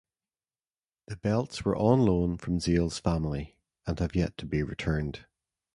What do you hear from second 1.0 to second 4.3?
The belts were on loan from Zale's family, and have